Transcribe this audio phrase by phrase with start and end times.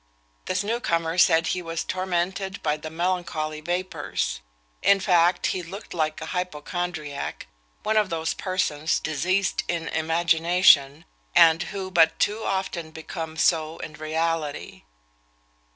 [0.45, 4.39] This new comer said he was tormented by the melancholy vapours.
[4.81, 7.45] In fact, he looked like a hypochondriac;
[7.83, 13.93] one of those persons, diseased in imagination, and who but too often become so in
[13.93, 14.85] reality.